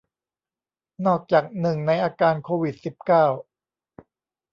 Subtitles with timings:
[1.05, 3.25] นอกจากหนึ่งในอาการโควิด สิบเก้า